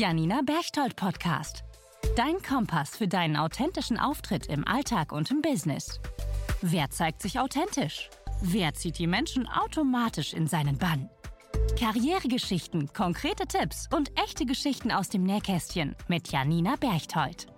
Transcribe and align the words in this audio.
Janina 0.00 0.40
Berchtold 0.42 0.96
Podcast. 0.96 1.62
Dein 2.16 2.40
Kompass 2.40 2.96
für 2.96 3.06
deinen 3.06 3.36
authentischen 3.36 3.98
Auftritt 3.98 4.46
im 4.46 4.66
Alltag 4.66 5.12
und 5.12 5.30
im 5.30 5.42
Business. 5.42 6.00
Wer 6.62 6.88
zeigt 6.88 7.20
sich 7.20 7.38
authentisch? 7.38 8.08
Wer 8.40 8.72
zieht 8.72 8.98
die 8.98 9.06
Menschen 9.06 9.46
automatisch 9.46 10.32
in 10.32 10.46
seinen 10.46 10.78
Bann? 10.78 11.10
Karrieregeschichten, 11.78 12.90
konkrete 12.94 13.46
Tipps 13.46 13.90
und 13.94 14.10
echte 14.18 14.46
Geschichten 14.46 14.90
aus 14.90 15.10
dem 15.10 15.22
Nähkästchen 15.22 15.94
mit 16.08 16.32
Janina 16.32 16.76
Berchtold. 16.76 17.48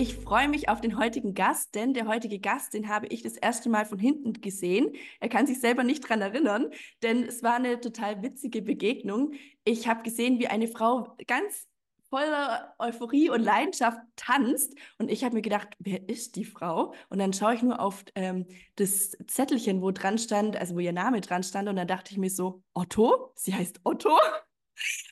Ich 0.00 0.14
freue 0.14 0.48
mich 0.48 0.68
auf 0.68 0.80
den 0.80 0.96
heutigen 0.96 1.34
Gast, 1.34 1.74
denn 1.74 1.92
der 1.92 2.06
heutige 2.06 2.38
Gast, 2.38 2.72
den 2.72 2.88
habe 2.88 3.08
ich 3.08 3.22
das 3.24 3.36
erste 3.36 3.68
Mal 3.68 3.84
von 3.84 3.98
hinten 3.98 4.32
gesehen. 4.32 4.92
Er 5.18 5.28
kann 5.28 5.48
sich 5.48 5.60
selber 5.60 5.82
nicht 5.82 6.08
dran 6.08 6.20
erinnern, 6.20 6.70
denn 7.02 7.24
es 7.24 7.42
war 7.42 7.54
eine 7.54 7.80
total 7.80 8.22
witzige 8.22 8.62
Begegnung. 8.62 9.32
Ich 9.64 9.88
habe 9.88 10.04
gesehen, 10.04 10.38
wie 10.38 10.46
eine 10.46 10.68
Frau 10.68 11.16
ganz 11.26 11.66
voller 12.10 12.76
Euphorie 12.78 13.28
und 13.28 13.42
Leidenschaft 13.42 13.98
tanzt. 14.14 14.76
Und 14.98 15.10
ich 15.10 15.24
habe 15.24 15.34
mir 15.34 15.42
gedacht, 15.42 15.70
wer 15.80 16.08
ist 16.08 16.36
die 16.36 16.44
Frau? 16.44 16.94
Und 17.08 17.18
dann 17.18 17.32
schaue 17.32 17.56
ich 17.56 17.62
nur 17.62 17.80
auf 17.80 18.04
ähm, 18.14 18.46
das 18.76 19.18
Zettelchen, 19.26 19.82
wo 19.82 19.90
dran 19.90 20.18
stand, 20.18 20.56
also 20.56 20.76
wo 20.76 20.78
ihr 20.78 20.92
Name 20.92 21.20
dran 21.22 21.42
stand. 21.42 21.68
Und 21.68 21.74
dann 21.74 21.88
dachte 21.88 22.12
ich 22.12 22.18
mir 22.18 22.30
so, 22.30 22.62
Otto? 22.72 23.32
Sie 23.34 23.52
heißt 23.52 23.80
Otto? 23.82 24.16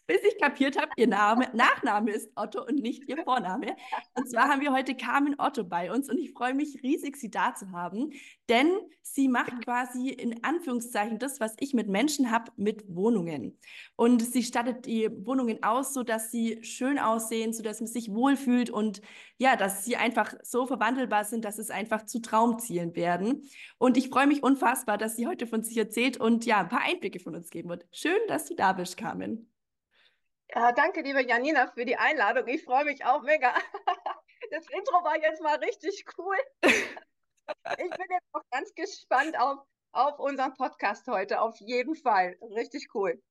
Bis 0.06 0.22
ich 0.22 0.38
kapiert 0.38 0.80
habe, 0.80 0.90
ihr 0.96 1.08
Name, 1.08 1.48
Nachname 1.52 2.12
ist 2.12 2.30
Otto 2.36 2.64
und 2.64 2.80
nicht 2.80 3.08
ihr 3.08 3.18
Vorname. 3.24 3.76
Und 4.14 4.30
zwar 4.30 4.48
haben 4.48 4.60
wir 4.60 4.72
heute 4.72 4.94
Carmen 4.94 5.34
Otto 5.38 5.64
bei 5.64 5.92
uns 5.92 6.08
und 6.08 6.18
ich 6.18 6.32
freue 6.32 6.54
mich 6.54 6.82
riesig, 6.82 7.16
sie 7.16 7.30
da 7.30 7.54
zu 7.54 7.72
haben, 7.72 8.12
denn 8.48 8.70
sie 9.02 9.28
macht 9.28 9.64
quasi 9.64 10.08
in 10.10 10.44
Anführungszeichen 10.44 11.18
das, 11.18 11.40
was 11.40 11.54
ich 11.58 11.74
mit 11.74 11.88
Menschen 11.88 12.30
habe, 12.30 12.52
mit 12.56 12.84
Wohnungen. 12.88 13.58
Und 13.96 14.22
sie 14.22 14.42
stattet 14.42 14.86
die 14.86 15.08
Wohnungen 15.26 15.62
aus, 15.62 15.94
so 15.94 16.02
dass 16.02 16.30
sie 16.30 16.62
schön 16.62 16.98
aussehen, 16.98 17.52
so 17.52 17.62
dass 17.62 17.80
man 17.80 17.88
sich 17.88 18.12
wohlfühlt 18.12 18.70
und 18.70 19.00
ja, 19.38 19.56
dass 19.56 19.84
sie 19.84 19.96
einfach 19.96 20.34
so 20.42 20.66
verwandelbar 20.66 21.24
sind, 21.24 21.44
dass 21.44 21.58
es 21.58 21.70
einfach 21.70 22.06
zu 22.06 22.20
Traumzielen 22.20 22.94
werden. 22.96 23.42
Und 23.78 23.96
ich 23.96 24.08
freue 24.08 24.26
mich 24.26 24.42
unfassbar, 24.42 24.98
dass 24.98 25.16
sie 25.16 25.26
heute 25.26 25.46
von 25.46 25.62
sich 25.62 25.76
erzählt 25.76 26.18
und 26.18 26.44
ja, 26.46 26.60
ein 26.60 26.68
paar 26.68 26.82
Einblicke 26.82 27.20
von 27.20 27.34
uns 27.34 27.50
geben 27.50 27.68
wird. 27.68 27.86
Schön, 27.92 28.18
dass 28.28 28.46
du 28.46 28.54
da 28.54 28.72
bist, 28.72 28.96
Carmen. 28.96 29.50
Ja, 30.54 30.72
danke, 30.72 31.02
liebe 31.02 31.26
Janina, 31.26 31.66
für 31.72 31.84
die 31.84 31.96
Einladung. 31.96 32.46
Ich 32.48 32.64
freue 32.64 32.84
mich 32.84 33.04
auch 33.04 33.22
mega. 33.22 33.54
Das 34.52 34.64
Intro 34.68 35.02
war 35.02 35.20
jetzt 35.20 35.42
mal 35.42 35.56
richtig 35.56 36.04
cool. 36.18 36.36
Ich 37.78 37.90
bin 37.90 38.06
jetzt 38.10 38.26
auch 38.32 38.42
ganz 38.50 38.74
gespannt 38.74 39.38
auf, 39.38 39.58
auf 39.92 40.18
unseren 40.18 40.54
Podcast 40.54 41.06
heute, 41.06 41.40
auf 41.40 41.56
jeden 41.60 41.94
Fall. 41.94 42.36
Richtig 42.54 42.88
cool. 42.94 43.22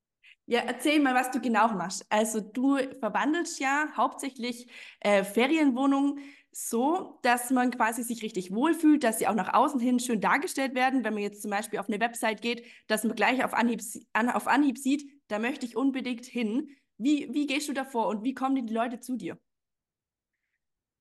Ja, 0.45 0.61
erzähl 0.61 0.99
mal, 0.99 1.15
was 1.15 1.31
du 1.31 1.41
genau 1.41 1.69
machst. 1.69 2.05
Also 2.09 2.39
du 2.39 2.77
verwandelst 2.99 3.59
ja 3.59 3.87
hauptsächlich 3.97 4.71
äh, 4.99 5.23
Ferienwohnungen 5.23 6.19
so, 6.51 7.19
dass 7.23 7.49
man 7.49 7.71
quasi 7.71 8.03
sich 8.03 8.21
richtig 8.21 8.53
wohlfühlt, 8.53 9.03
dass 9.03 9.19
sie 9.19 9.27
auch 9.27 9.35
nach 9.35 9.53
außen 9.53 9.79
hin 9.79 9.99
schön 9.99 10.21
dargestellt 10.21 10.75
werden. 10.75 11.03
Wenn 11.03 11.13
man 11.13 11.23
jetzt 11.23 11.41
zum 11.41 11.51
Beispiel 11.51 11.79
auf 11.79 11.89
eine 11.89 11.99
Website 11.99 12.41
geht, 12.41 12.65
dass 12.87 13.03
man 13.03 13.15
gleich 13.15 13.43
auf 13.43 13.53
Anhieb, 13.53 13.81
an, 14.13 14.29
auf 14.29 14.47
Anhieb 14.47 14.77
sieht, 14.77 15.11
da 15.27 15.39
möchte 15.39 15.65
ich 15.65 15.75
unbedingt 15.75 16.25
hin. 16.25 16.69
Wie, 16.97 17.33
wie 17.33 17.47
gehst 17.47 17.69
du 17.69 17.73
davor 17.73 18.07
und 18.07 18.23
wie 18.23 18.33
kommen 18.33 18.65
die 18.67 18.73
Leute 18.73 18.99
zu 18.99 19.15
dir? 19.15 19.37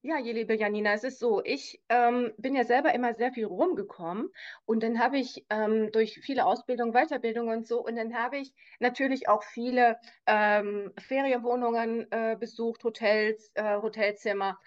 Ja, 0.07 0.19
je 0.19 0.33
liebe 0.33 0.55
Janina, 0.55 0.93
es 0.93 1.03
ist 1.03 1.19
so, 1.19 1.43
ich 1.43 1.81
ähm, 1.89 2.35
bin 2.37 2.55
ja 2.55 2.65
selber 2.65 2.93
immer 2.95 3.15
sehr 3.15 3.33
viel 3.33 3.47
rumgekommen 3.47 4.29
und 4.67 4.83
dann 4.83 4.99
habe 4.99 5.17
ich 5.19 5.47
ähm, 5.49 5.91
durch 5.93 6.21
viele 6.23 6.45
Ausbildungen, 6.45 6.93
Weiterbildungen 6.93 7.57
und 7.57 7.67
so 7.67 7.83
und 7.83 7.97
dann 7.97 8.13
habe 8.15 8.37
ich 8.37 8.53
natürlich 8.81 9.29
auch 9.31 9.43
viele 9.43 9.97
ähm, 10.27 10.93
Ferienwohnungen 10.99 12.07
äh, 12.13 12.37
besucht, 12.39 12.85
Hotels, 12.85 13.51
äh, 13.55 13.77
Hotelzimmer 13.81 14.59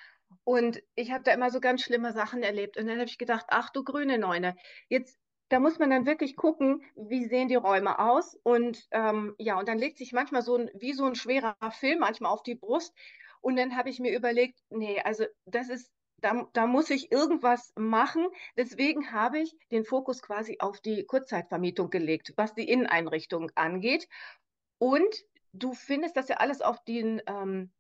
und 0.44 0.82
ich 0.96 1.12
habe 1.12 1.24
da 1.24 1.34
immer 1.34 1.52
so 1.52 1.60
ganz 1.60 1.84
schlimme 1.84 2.14
Sachen 2.14 2.42
erlebt 2.42 2.76
und 2.76 2.88
dann 2.88 2.98
habe 2.98 3.08
ich 3.08 3.20
gedacht, 3.20 3.46
ach 3.50 3.70
du 3.70 3.84
grüne 3.84 4.18
Neune, 4.18 4.56
jetzt 4.90 5.20
da 5.50 5.60
muss 5.60 5.80
man 5.80 5.90
dann 5.90 6.06
wirklich 6.06 6.36
gucken, 6.36 6.84
wie 6.96 7.26
sehen 7.26 7.48
die 7.48 7.56
Räume 7.56 8.00
aus. 8.00 8.38
Und 8.44 8.88
ähm, 8.92 9.36
ja, 9.38 9.58
und 9.58 9.68
dann 9.68 9.80
legt 9.80 9.98
sich 9.98 10.12
manchmal 10.12 10.42
so 10.42 10.56
ein, 10.56 10.70
wie 10.74 10.94
so 10.94 11.06
ein 11.06 11.16
schwerer 11.16 11.56
Film 11.72 12.00
manchmal 12.00 12.32
auf 12.32 12.44
die 12.44 12.56
Brust. 12.56 12.94
Und 13.42 13.56
dann 13.56 13.78
habe 13.78 13.90
ich 13.90 14.00
mir 14.00 14.16
überlegt, 14.16 14.60
nee, 14.70 15.00
also 15.02 15.26
das 15.46 15.70
ist, 15.70 15.92
da, 16.20 16.48
da 16.54 16.68
muss 16.68 16.90
ich 16.90 17.12
irgendwas 17.12 17.72
machen. 17.76 18.28
Deswegen 18.58 19.12
habe 19.12 19.40
ich 19.40 19.56
den 19.72 19.86
Fokus 19.86 20.22
quasi 20.22 20.58
auf 20.60 20.82
die 20.82 21.06
Kurzzeitvermietung 21.06 21.90
gelegt, 21.90 22.34
was 22.36 22.54
die 22.54 22.68
Inneneinrichtung 22.68 23.52
angeht. 23.56 24.08
Und 24.80 25.24
du 25.54 25.74
findest 25.74 26.18
das 26.18 26.28
ja 26.28 26.38
alles 26.38 26.62
auf 26.62 26.84
den, 26.84 27.22
ähm, 27.28 27.72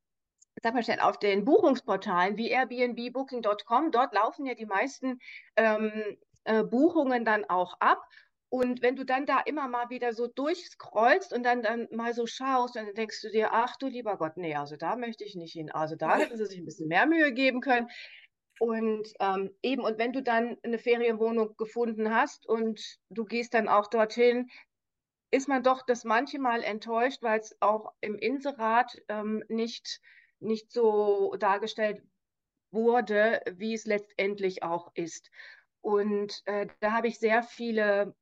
sag 0.63 0.73
mal 0.73 0.83
schnell, 0.83 1.01
auf 1.01 1.19
den 1.19 1.45
Buchungsportalen 1.45 2.37
wie 2.37 2.49
Airbnb, 2.49 3.11
Booking.com. 3.11 3.91
Dort 3.91 4.13
laufen 4.13 4.45
ja 4.45 4.55
die 4.55 4.65
meisten 4.65 5.19
ähm, 5.55 6.17
äh, 6.47 6.63
Buchungen 6.63 7.25
dann 7.25 7.45
auch 7.45 7.79
ab. 7.79 8.01
Und 8.49 8.81
wenn 8.81 8.95
du 8.95 9.03
dann 9.05 9.25
da 9.25 9.41
immer 9.41 9.67
mal 9.67 9.89
wieder 9.89 10.13
so 10.13 10.27
durchscrollst 10.27 11.33
und 11.33 11.43
dann, 11.43 11.61
dann 11.61 11.87
mal 11.91 12.13
so 12.13 12.25
schaust, 12.25 12.77
dann 12.77 12.93
denkst 12.93 13.21
du 13.21 13.29
dir, 13.29 13.49
ach 13.51 13.75
du 13.75 13.87
lieber 13.87 14.17
Gott, 14.17 14.37
nee, 14.37 14.55
also 14.55 14.77
da 14.77 14.95
möchte 14.95 15.25
ich 15.25 15.35
nicht 15.35 15.51
hin. 15.51 15.69
Also 15.69 15.95
da 15.97 16.17
hätten 16.17 16.37
sie 16.37 16.45
sich 16.45 16.57
ein 16.57 16.65
bisschen 16.65 16.87
mehr 16.87 17.05
Mühe 17.05 17.33
geben 17.33 17.59
können. 17.59 17.89
Und 18.59 19.09
ähm, 19.19 19.51
eben, 19.61 19.83
und 19.83 19.99
wenn 19.99 20.13
du 20.13 20.23
dann 20.23 20.57
eine 20.63 20.79
Ferienwohnung 20.79 21.55
gefunden 21.57 22.15
hast 22.15 22.47
und 22.47 22.81
du 23.09 23.25
gehst 23.25 23.53
dann 23.53 23.67
auch 23.67 23.87
dorthin, 23.87 24.49
ist 25.29 25.49
man 25.49 25.61
doch 25.61 25.85
das 25.85 26.05
manche 26.05 26.39
Mal 26.39 26.63
enttäuscht, 26.63 27.21
weil 27.21 27.39
es 27.39 27.55
auch 27.59 27.93
im 27.99 28.15
Inserat 28.15 28.97
ähm, 29.09 29.43
nicht, 29.49 29.99
nicht 30.39 30.71
so 30.71 31.35
dargestellt 31.37 32.01
wurde, 32.71 33.41
wie 33.51 33.73
es 33.73 33.85
letztendlich 33.85 34.63
auch 34.63 34.91
ist. 34.95 35.29
Und 35.81 36.41
äh, 36.45 36.67
da 36.79 36.91
habe 36.91 37.07
ich 37.07 37.19
sehr 37.19 37.43
viele, 37.43 38.15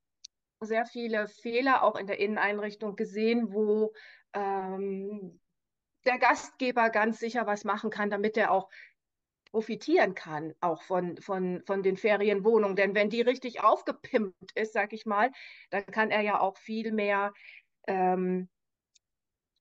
sehr 0.60 0.86
viele 0.86 1.28
Fehler 1.28 1.82
auch 1.82 1.96
in 1.96 2.06
der 2.06 2.18
Inneneinrichtung 2.18 2.96
gesehen, 2.96 3.52
wo 3.52 3.92
ähm, 4.32 5.40
der 6.04 6.18
Gastgeber 6.18 6.90
ganz 6.90 7.18
sicher 7.18 7.46
was 7.46 7.64
machen 7.64 7.90
kann, 7.90 8.10
damit 8.10 8.36
er 8.36 8.52
auch 8.52 8.68
profitieren 9.50 10.14
kann, 10.14 10.54
auch 10.60 10.82
von, 10.82 11.16
von, 11.18 11.62
von 11.66 11.82
den 11.82 11.96
Ferienwohnungen. 11.96 12.76
Denn 12.76 12.94
wenn 12.94 13.10
die 13.10 13.22
richtig 13.22 13.62
aufgepimpt 13.62 14.52
ist, 14.54 14.72
sag 14.72 14.92
ich 14.92 15.06
mal, 15.06 15.30
dann 15.70 15.86
kann 15.86 16.10
er 16.10 16.20
ja 16.20 16.40
auch 16.40 16.58
viel 16.58 16.92
mehr, 16.92 17.32
ähm, 17.86 18.48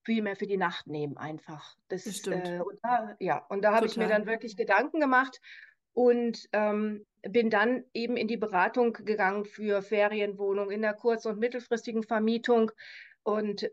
viel 0.03 0.21
mehr 0.21 0.35
für 0.35 0.47
die 0.47 0.57
Nacht 0.57 0.87
nehmen, 0.87 1.17
einfach. 1.17 1.75
Das, 1.87 2.03
das 2.03 2.17
stimmt. 2.17 2.47
Äh, 2.47 2.59
und 2.59 2.77
da, 2.83 3.15
ja, 3.19 3.45
und 3.49 3.61
da 3.63 3.73
habe 3.73 3.85
ich 3.85 3.97
mir 3.97 4.07
dann 4.07 4.25
wirklich 4.25 4.57
Gedanken 4.57 4.99
gemacht 4.99 5.39
und 5.95 6.47
ähm, 6.51 7.05
bin 7.23 7.49
dann 7.49 7.85
eben 7.93 8.17
in 8.17 8.27
die 8.27 8.37
Beratung 8.37 8.93
gegangen 8.93 9.45
für 9.45 9.81
Ferienwohnungen 9.81 10.71
in 10.71 10.81
der 10.81 10.93
kurz- 10.93 11.25
und 11.25 11.39
mittelfristigen 11.39 12.03
Vermietung. 12.03 12.71
Und 13.23 13.71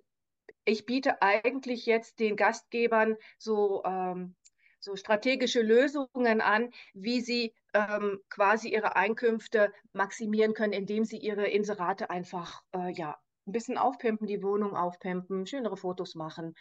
ich 0.65 0.87
biete 0.87 1.21
eigentlich 1.21 1.85
jetzt 1.85 2.21
den 2.21 2.37
Gastgebern 2.37 3.17
so, 3.39 3.83
ähm, 3.85 4.37
so 4.79 4.95
strategische 4.95 5.63
Lösungen 5.63 6.41
an, 6.41 6.71
wie 6.95 7.21
sie 7.21 7.55
ähm, 7.75 8.21
quasi 8.31 8.69
ihre 8.69 8.95
Einkünfte 8.95 9.73
maximieren 9.93 10.55
können, 10.55 10.73
indem 10.73 11.05
sie 11.05 11.19
ihre 11.19 11.49
Inserate 11.49 12.09
einfach 12.09 12.63
äh, 12.73 12.93
ja, 12.93 13.19
ein 13.47 13.53
bisschen 13.53 13.79
aufpimpen, 13.79 14.29
die 14.29 14.43
Wohnung 14.43 14.77
aufpimpen, 14.77 15.47
schönere 15.47 15.77
Fotos 15.77 16.15
machen. 16.15 16.55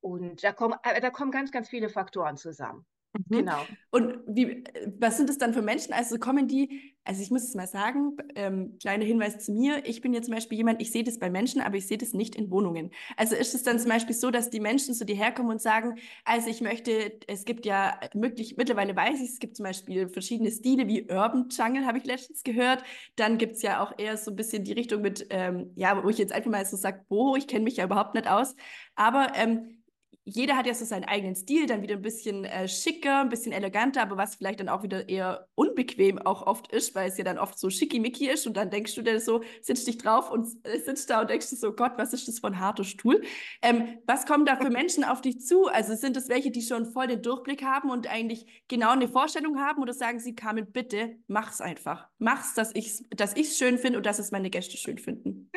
Und 0.00 0.44
da 0.44 0.52
kommen, 0.52 0.78
äh, 0.82 1.00
da 1.00 1.08
kommen 1.08 1.30
ganz, 1.30 1.50
ganz 1.50 1.70
viele 1.70 1.88
Faktoren 1.88 2.36
zusammen. 2.36 2.84
Mhm. 3.16 3.38
Genau. 3.38 3.66
Und 3.90 4.18
wie, 4.26 4.64
was 4.98 5.16
sind 5.16 5.28
das 5.28 5.38
dann 5.38 5.54
für 5.54 5.62
Menschen? 5.62 5.92
Also 5.92 6.18
kommen 6.18 6.48
die, 6.48 6.94
also 7.04 7.22
ich 7.22 7.30
muss 7.30 7.44
es 7.44 7.54
mal 7.54 7.66
sagen, 7.66 8.16
ähm, 8.34 8.76
kleiner 8.80 9.04
Hinweis 9.04 9.44
zu 9.44 9.52
mir, 9.52 9.86
ich 9.86 10.00
bin 10.00 10.12
ja 10.12 10.22
zum 10.22 10.34
Beispiel 10.34 10.58
jemand, 10.58 10.82
ich 10.82 10.90
sehe 10.90 11.04
das 11.04 11.18
bei 11.18 11.30
Menschen, 11.30 11.60
aber 11.60 11.76
ich 11.76 11.86
sehe 11.86 11.98
das 11.98 12.12
nicht 12.12 12.34
in 12.34 12.50
Wohnungen. 12.50 12.90
Also 13.16 13.34
ist 13.34 13.54
es 13.54 13.62
dann 13.62 13.78
zum 13.78 13.90
Beispiel 13.90 14.14
so, 14.14 14.30
dass 14.30 14.50
die 14.50 14.60
Menschen 14.60 14.94
zu 14.94 15.04
dir 15.04 15.16
herkommen 15.16 15.50
und 15.50 15.62
sagen, 15.62 15.96
also 16.24 16.50
ich 16.50 16.60
möchte, 16.60 17.18
es 17.26 17.44
gibt 17.44 17.64
ja 17.64 17.98
möglich, 18.14 18.56
mittlerweile 18.56 18.94
weiß 18.94 19.20
ich, 19.20 19.30
es 19.30 19.38
gibt 19.38 19.56
zum 19.56 19.64
Beispiel 19.64 20.08
verschiedene 20.08 20.50
Stile 20.50 20.86
wie 20.88 21.02
Urban 21.10 21.48
Jungle, 21.50 21.86
habe 21.86 21.98
ich 21.98 22.04
letztens 22.04 22.42
gehört. 22.42 22.82
Dann 23.16 23.38
gibt 23.38 23.56
es 23.56 23.62
ja 23.62 23.82
auch 23.82 23.92
eher 23.98 24.16
so 24.16 24.30
ein 24.30 24.36
bisschen 24.36 24.64
die 24.64 24.72
Richtung 24.72 25.00
mit, 25.02 25.26
ähm, 25.30 25.70
ja, 25.74 26.02
wo 26.02 26.08
ich 26.08 26.18
jetzt 26.18 26.32
einfach 26.32 26.50
mal 26.50 26.66
so 26.66 26.76
sage, 26.76 27.04
boho, 27.08 27.36
ich 27.36 27.46
kenne 27.46 27.64
mich 27.64 27.76
ja 27.76 27.84
überhaupt 27.84 28.14
nicht 28.14 28.28
aus. 28.28 28.54
Aber 28.94 29.32
ähm, 29.34 29.82
jeder 30.28 30.56
hat 30.56 30.66
ja 30.66 30.74
so 30.74 30.84
seinen 30.84 31.04
eigenen 31.04 31.36
Stil, 31.36 31.66
dann 31.66 31.82
wieder 31.82 31.94
ein 31.94 32.02
bisschen 32.02 32.44
äh, 32.44 32.66
schicker, 32.66 33.20
ein 33.20 33.28
bisschen 33.28 33.52
eleganter, 33.52 34.02
aber 34.02 34.16
was 34.16 34.34
vielleicht 34.34 34.58
dann 34.58 34.68
auch 34.68 34.82
wieder 34.82 35.08
eher 35.08 35.46
unbequem 35.54 36.18
auch 36.18 36.44
oft 36.48 36.72
ist, 36.72 36.96
weil 36.96 37.08
es 37.08 37.16
ja 37.16 37.22
dann 37.22 37.38
oft 37.38 37.56
so 37.56 37.70
schickimicki 37.70 38.28
ist 38.28 38.44
und 38.44 38.56
dann 38.56 38.68
denkst 38.68 38.96
du 38.96 39.02
dir 39.02 39.20
so, 39.20 39.44
sitzt 39.62 39.86
dich 39.86 39.98
drauf 39.98 40.32
und 40.32 40.48
äh, 40.64 40.80
sitzt 40.80 41.10
da 41.10 41.20
und 41.20 41.30
denkst 41.30 41.48
du 41.50 41.56
so, 41.56 41.72
Gott, 41.72 41.92
was 41.96 42.12
ist 42.12 42.26
das 42.26 42.40
für 42.40 42.48
ein 42.48 42.58
harter 42.58 42.82
Stuhl? 42.82 43.22
Ähm, 43.62 43.98
was 44.04 44.26
kommen 44.26 44.44
da 44.46 44.56
für 44.56 44.68
Menschen 44.68 45.04
auf 45.04 45.20
dich 45.20 45.40
zu? 45.40 45.66
Also 45.66 45.94
sind 45.94 46.16
das 46.16 46.28
welche, 46.28 46.50
die 46.50 46.62
schon 46.62 46.86
voll 46.86 47.06
den 47.06 47.22
Durchblick 47.22 47.62
haben 47.62 47.88
und 47.90 48.08
eigentlich 48.08 48.64
genau 48.66 48.90
eine 48.90 49.06
Vorstellung 49.06 49.60
haben 49.60 49.80
oder 49.80 49.94
sagen 49.94 50.18
sie, 50.18 50.34
Carmen, 50.34 50.72
bitte, 50.72 51.18
mach's 51.28 51.60
einfach. 51.60 52.08
Mach's, 52.18 52.54
dass 52.54 52.74
ich's, 52.74 53.04
dass 53.10 53.36
ich's 53.36 53.58
schön 53.58 53.78
finde 53.78 53.98
und 53.98 54.06
dass 54.06 54.18
es 54.18 54.32
meine 54.32 54.50
Gäste 54.50 54.76
schön 54.76 54.98
finden. 54.98 55.52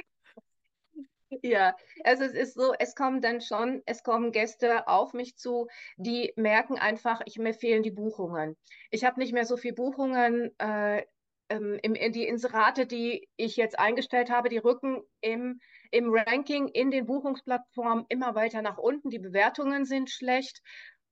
Ja, 1.41 1.75
also 2.03 2.23
es 2.23 2.33
ist 2.33 2.53
so, 2.55 2.73
es 2.79 2.95
kommen 2.95 3.21
dann 3.21 3.41
schon, 3.41 3.81
es 3.85 4.03
kommen 4.03 4.31
Gäste 4.31 4.87
auf 4.87 5.13
mich 5.13 5.37
zu, 5.37 5.67
die 5.97 6.33
merken 6.35 6.77
einfach, 6.77 7.21
ich, 7.25 7.37
mir 7.37 7.53
fehlen 7.53 7.83
die 7.83 7.91
Buchungen. 7.91 8.57
Ich 8.91 9.05
habe 9.05 9.19
nicht 9.19 9.33
mehr 9.33 9.45
so 9.45 9.57
viele 9.57 9.75
Buchungen. 9.75 10.51
Äh, 10.59 11.03
ähm, 11.49 11.79
im, 11.81 11.93
die 12.11 12.27
Inserate, 12.27 12.85
die 12.85 13.27
ich 13.35 13.57
jetzt 13.57 13.77
eingestellt 13.79 14.29
habe, 14.29 14.49
die 14.49 14.59
rücken 14.59 15.01
im, 15.19 15.59
im 15.91 16.13
Ranking 16.13 16.67
in 16.67 16.91
den 16.91 17.07
Buchungsplattformen 17.07 18.05
immer 18.09 18.35
weiter 18.35 18.61
nach 18.61 18.77
unten. 18.77 19.09
Die 19.09 19.19
Bewertungen 19.19 19.85
sind 19.85 20.09
schlecht. 20.09 20.61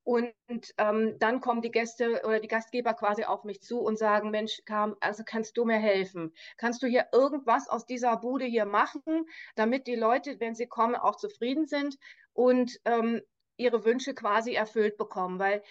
Und 0.08 0.32
ähm, 0.78 1.18
dann 1.18 1.42
kommen 1.42 1.60
die 1.60 1.70
Gäste 1.70 2.22
oder 2.24 2.40
die 2.40 2.48
Gastgeber 2.48 2.94
quasi 2.94 3.24
auf 3.24 3.44
mich 3.44 3.60
zu 3.60 3.78
und 3.80 3.98
sagen, 3.98 4.30
Mensch, 4.30 4.62
Carm, 4.64 4.96
also 5.00 5.22
kannst 5.22 5.58
du 5.58 5.66
mir 5.66 5.76
helfen? 5.76 6.32
Kannst 6.56 6.82
du 6.82 6.86
hier 6.86 7.08
irgendwas 7.12 7.68
aus 7.68 7.84
dieser 7.84 8.16
Bude 8.16 8.46
hier 8.46 8.64
machen, 8.64 9.26
damit 9.54 9.86
die 9.86 9.96
Leute, 9.96 10.40
wenn 10.40 10.54
sie 10.54 10.66
kommen, 10.66 10.94
auch 10.94 11.16
zufrieden 11.16 11.66
sind 11.66 11.98
und 12.32 12.80
ähm, 12.86 13.20
ihre 13.58 13.84
Wünsche 13.84 14.14
quasi 14.14 14.54
erfüllt 14.54 14.96
bekommen? 14.96 15.38
Weil 15.38 15.62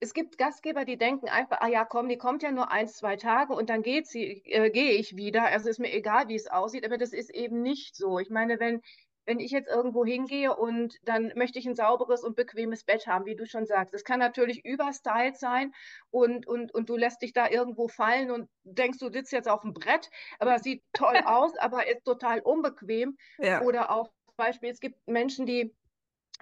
es 0.00 0.12
gibt 0.12 0.36
Gastgeber, 0.36 0.84
die 0.84 0.98
denken 0.98 1.28
einfach, 1.28 1.58
ah 1.60 1.68
ja, 1.68 1.84
komm, 1.84 2.08
die 2.08 2.18
kommt 2.18 2.42
ja 2.42 2.50
nur 2.50 2.72
ein, 2.72 2.88
zwei 2.88 3.14
Tage 3.14 3.52
und 3.52 3.70
dann 3.70 3.82
geht 3.82 4.08
sie, 4.08 4.42
äh, 4.46 4.70
gehe 4.70 4.94
ich 4.94 5.14
wieder. 5.14 5.44
Also 5.44 5.68
ist 5.68 5.78
mir 5.78 5.92
egal, 5.92 6.26
wie 6.26 6.34
es 6.34 6.48
aussieht, 6.48 6.84
aber 6.84 6.98
das 6.98 7.12
ist 7.12 7.30
eben 7.30 7.62
nicht 7.62 7.94
so. 7.94 8.18
Ich 8.18 8.28
meine, 8.28 8.58
wenn 8.58 8.82
wenn 9.30 9.38
ich 9.38 9.52
jetzt 9.52 9.68
irgendwo 9.68 10.04
hingehe 10.04 10.56
und 10.56 10.98
dann 11.04 11.30
möchte 11.36 11.60
ich 11.60 11.66
ein 11.68 11.76
sauberes 11.76 12.24
und 12.24 12.34
bequemes 12.34 12.82
Bett 12.82 13.06
haben, 13.06 13.26
wie 13.26 13.36
du 13.36 13.46
schon 13.46 13.64
sagst. 13.64 13.94
Das 13.94 14.02
kann 14.02 14.18
natürlich 14.18 14.64
überstylt 14.64 15.38
sein 15.38 15.72
und, 16.10 16.48
und, 16.48 16.74
und 16.74 16.88
du 16.90 16.96
lässt 16.96 17.22
dich 17.22 17.32
da 17.32 17.48
irgendwo 17.48 17.86
fallen 17.86 18.32
und 18.32 18.48
denkst, 18.64 18.98
du 18.98 19.08
sitzt 19.08 19.30
jetzt 19.30 19.48
auf 19.48 19.60
dem 19.60 19.72
Brett, 19.72 20.10
aber 20.40 20.58
sieht 20.58 20.82
toll 20.92 21.14
aus, 21.26 21.56
aber 21.58 21.86
ist 21.86 22.04
total 22.04 22.40
unbequem. 22.40 23.16
Ja. 23.38 23.62
Oder 23.62 23.92
auch 23.92 24.10
Beispiel, 24.36 24.70
es 24.70 24.80
gibt 24.80 24.98
Menschen, 25.06 25.46
die 25.46 25.72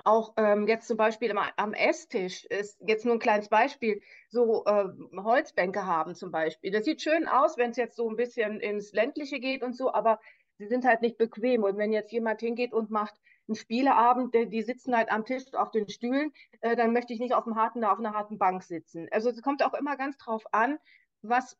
auch 0.04 0.32
ähm, 0.38 0.66
jetzt 0.66 0.88
zum 0.88 0.96
Beispiel 0.96 1.30
am, 1.30 1.44
am, 1.56 1.74
Esstisch, 1.74 2.46
ist 2.46 2.78
jetzt 2.86 3.04
nur 3.04 3.16
ein 3.16 3.20
kleines 3.20 3.50
Beispiel, 3.50 4.00
so 4.28 4.64
äh, 4.64 4.86
Holzbänke 5.16 5.84
haben 5.84 6.14
zum 6.14 6.30
Beispiel. 6.30 6.70
Das 6.70 6.84
sieht 6.84 7.02
schön 7.02 7.28
aus, 7.28 7.58
wenn 7.58 7.72
es 7.72 7.76
jetzt 7.76 7.96
so 7.96 8.08
ein 8.08 8.16
bisschen 8.16 8.60
ins 8.60 8.92
Ländliche 8.92 9.40
geht 9.40 9.62
und 9.62 9.76
so, 9.76 9.92
aber 9.92 10.20
sie 10.58 10.66
sind 10.66 10.84
halt 10.84 11.02
nicht 11.02 11.18
bequem. 11.18 11.62
Und 11.62 11.76
wenn 11.78 11.92
jetzt 11.92 12.12
jemand 12.12 12.40
hingeht 12.40 12.72
und 12.72 12.90
macht 12.90 13.14
einen 13.48 13.56
Spieleabend, 13.56 14.34
die, 14.34 14.48
die 14.48 14.62
sitzen 14.62 14.96
halt 14.96 15.10
am 15.10 15.24
Tisch 15.24 15.54
auf 15.54 15.70
den 15.70 15.88
Stühlen, 15.88 16.32
äh, 16.60 16.76
dann 16.76 16.92
möchte 16.92 17.12
ich 17.12 17.20
nicht 17.20 17.34
auf, 17.34 17.44
dem 17.44 17.56
harten, 17.56 17.84
auf 17.84 17.98
einer 17.98 18.14
harten 18.14 18.38
Bank 18.38 18.62
sitzen. 18.62 19.08
Also 19.10 19.30
es 19.30 19.40
kommt 19.42 19.62
auch 19.62 19.74
immer 19.74 19.96
ganz 19.96 20.18
drauf 20.18 20.44
an, 20.52 20.78
was 21.22 21.58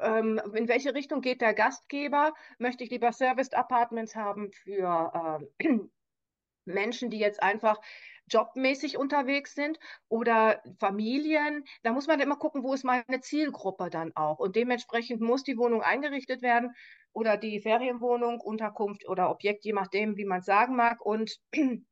ähm, 0.00 0.40
in 0.54 0.68
welche 0.68 0.94
Richtung 0.94 1.20
geht 1.20 1.40
der 1.40 1.54
Gastgeber? 1.54 2.34
Möchte 2.58 2.84
ich 2.84 2.90
lieber 2.90 3.12
Serviced 3.12 3.54
Apartments 3.54 4.14
haben 4.14 4.52
für 4.52 5.40
äh, 5.60 5.68
Menschen, 6.64 7.10
die 7.10 7.18
jetzt 7.18 7.42
einfach 7.42 7.80
jobmäßig 8.28 8.98
unterwegs 8.98 9.54
sind 9.54 9.78
oder 10.08 10.60
Familien. 10.80 11.64
Da 11.84 11.92
muss 11.92 12.08
man 12.08 12.20
immer 12.20 12.36
gucken, 12.36 12.64
wo 12.64 12.74
ist 12.74 12.84
meine 12.84 13.20
Zielgruppe 13.20 13.88
dann 13.88 14.14
auch. 14.16 14.40
Und 14.40 14.56
dementsprechend 14.56 15.20
muss 15.20 15.44
die 15.44 15.58
Wohnung 15.58 15.82
eingerichtet 15.82 16.42
werden 16.42 16.74
oder 17.16 17.38
die 17.38 17.60
Ferienwohnung, 17.60 18.40
Unterkunft 18.42 19.08
oder 19.08 19.30
Objekt, 19.30 19.64
je 19.64 19.72
nachdem, 19.72 20.18
wie 20.18 20.26
man 20.26 20.40
es 20.40 20.44
sagen 20.44 20.76
mag. 20.76 21.00
Und 21.00 21.38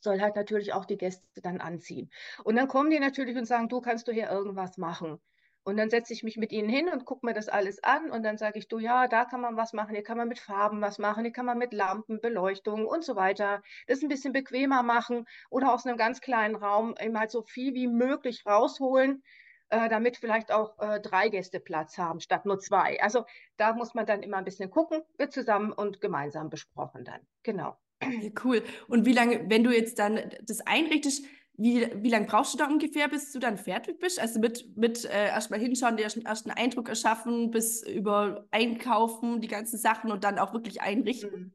soll 0.00 0.20
halt 0.20 0.34
natürlich 0.34 0.72
auch 0.72 0.84
die 0.84 0.98
Gäste 0.98 1.40
dann 1.40 1.60
anziehen. 1.60 2.10
Und 2.42 2.56
dann 2.56 2.66
kommen 2.66 2.90
die 2.90 2.98
natürlich 2.98 3.36
und 3.36 3.44
sagen, 3.46 3.68
du 3.68 3.80
kannst 3.80 4.08
du 4.08 4.12
hier 4.12 4.28
irgendwas 4.28 4.76
machen. 4.76 5.20
Und 5.62 5.76
dann 5.76 5.88
setze 5.88 6.12
ich 6.12 6.24
mich 6.24 6.36
mit 6.36 6.50
ihnen 6.50 6.68
hin 6.68 6.88
und 6.88 7.04
gucke 7.04 7.26
mir 7.26 7.32
das 7.32 7.48
alles 7.48 7.82
an 7.82 8.10
und 8.10 8.22
dann 8.24 8.38
sage 8.38 8.58
ich, 8.58 8.68
du 8.68 8.78
ja, 8.78 9.08
da 9.08 9.24
kann 9.24 9.40
man 9.40 9.56
was 9.56 9.72
machen, 9.72 9.94
hier 9.94 10.04
kann 10.04 10.16
man 10.16 10.28
mit 10.28 10.38
Farben 10.38 10.80
was 10.80 10.98
machen, 10.98 11.24
hier 11.24 11.32
kann 11.32 11.46
man 11.46 11.58
mit 11.58 11.72
Lampen, 11.72 12.20
Beleuchtung 12.20 12.86
und 12.86 13.04
so 13.04 13.16
weiter 13.16 13.62
das 13.88 14.00
ein 14.00 14.08
bisschen 14.08 14.32
bequemer 14.32 14.84
machen 14.84 15.26
oder 15.50 15.74
aus 15.74 15.84
einem 15.84 15.96
ganz 15.96 16.20
kleinen 16.20 16.54
Raum 16.54 16.94
eben 17.00 17.18
halt 17.18 17.32
so 17.32 17.42
viel 17.42 17.74
wie 17.74 17.88
möglich 17.88 18.46
rausholen, 18.46 19.24
äh, 19.70 19.88
damit 19.88 20.16
vielleicht 20.16 20.52
auch 20.52 20.78
äh, 20.78 21.00
drei 21.00 21.28
Gäste 21.28 21.60
Platz 21.60 21.98
haben 21.98 22.20
statt 22.20 22.46
nur 22.46 22.58
zwei. 22.58 23.00
Also 23.00 23.24
da 23.56 23.72
muss 23.72 23.94
man 23.94 24.06
dann 24.06 24.22
immer 24.22 24.38
ein 24.38 24.44
bisschen 24.44 24.70
gucken, 24.70 25.02
wird 25.18 25.32
zusammen 25.32 25.72
und 25.72 26.00
gemeinsam 26.00 26.50
besprochen 26.50 27.04
dann. 27.04 27.20
Genau. 27.42 27.76
Ja, 28.02 28.30
cool. 28.44 28.62
Und 28.88 29.06
wie 29.06 29.12
lange, 29.12 29.48
wenn 29.48 29.64
du 29.64 29.70
jetzt 29.70 29.98
dann 29.98 30.20
das 30.42 30.60
einrichtest, 30.60 31.24
wie, 31.58 31.88
wie 32.02 32.10
lange 32.10 32.26
brauchst 32.26 32.52
du 32.52 32.58
da 32.58 32.66
ungefähr, 32.66 33.08
bis 33.08 33.32
du 33.32 33.38
dann 33.38 33.56
fertig 33.56 33.98
bist? 33.98 34.20
Also 34.20 34.38
mit, 34.38 34.76
mit 34.76 35.04
äh, 35.06 35.28
erstmal 35.28 35.58
hinschauen, 35.58 35.96
dir 35.96 36.02
ersten, 36.02 36.26
ersten 36.26 36.50
Eindruck 36.50 36.88
erschaffen, 36.90 37.50
bis 37.50 37.82
über 37.82 38.46
Einkaufen, 38.50 39.40
die 39.40 39.48
ganzen 39.48 39.78
Sachen 39.78 40.12
und 40.12 40.24
dann 40.24 40.38
auch 40.38 40.52
wirklich 40.52 40.82
einrichten? 40.82 41.30
Mhm. 41.30 41.52